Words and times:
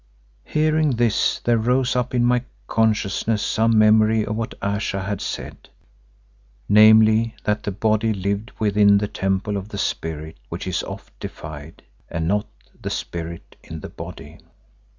Hearing 0.45 0.95
this 0.95 1.37
there 1.43 1.59
rose 1.59 1.95
up 1.95 2.15
in 2.15 2.25
my 2.25 2.41
consciousness 2.65 3.43
some 3.43 3.77
memory 3.77 4.25
of 4.25 4.35
what 4.35 4.55
Ayesha 4.59 4.99
had 5.03 5.21
said; 5.21 5.69
namely, 6.67 7.35
that 7.43 7.61
the 7.61 7.71
body 7.71 8.11
lived 8.11 8.51
within 8.57 8.97
the 8.97 9.07
temple 9.07 9.57
of 9.57 9.69
the 9.69 9.77
spirit 9.77 10.37
which 10.49 10.65
is 10.65 10.81
oft 10.81 11.13
defied, 11.19 11.83
and 12.09 12.27
not 12.27 12.47
the 12.81 12.89
spirit 12.89 13.55
in 13.63 13.81
the 13.81 13.89
body. 13.89 14.39